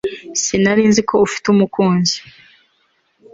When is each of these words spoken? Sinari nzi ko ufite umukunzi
Sinari 0.41 0.83
nzi 0.89 1.01
ko 1.09 1.15
ufite 1.27 1.45
umukunzi 1.53 2.17